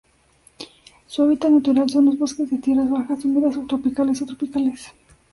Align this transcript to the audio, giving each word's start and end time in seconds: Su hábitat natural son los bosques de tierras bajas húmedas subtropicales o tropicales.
Su 1.05 1.21
hábitat 1.21 1.51
natural 1.51 1.87
son 1.87 2.05
los 2.05 2.17
bosques 2.17 2.49
de 2.49 2.57
tierras 2.57 2.89
bajas 2.89 3.23
húmedas 3.23 3.53
subtropicales 3.53 4.19
o 4.23 4.25
tropicales. 4.25 4.87